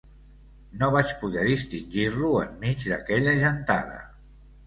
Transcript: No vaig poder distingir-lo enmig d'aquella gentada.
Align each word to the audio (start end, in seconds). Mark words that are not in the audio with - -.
No 0.83 0.87
vaig 0.95 1.11
poder 1.23 1.43
distingir-lo 1.49 2.31
enmig 2.45 2.87
d'aquella 2.93 3.37
gentada. 3.43 4.01